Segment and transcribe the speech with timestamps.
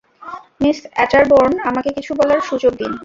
[0.61, 2.91] Miss Otterbourne, আমাকে কিছু বলার সুযোগ দিন!